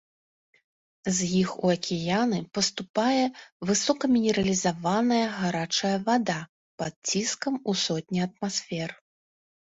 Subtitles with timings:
[1.15, 3.25] З іх у акіяны паступае
[3.69, 6.39] высокамінералізаваныя гарачая вада
[6.83, 8.89] пад ціскам ў сотні атмасфер.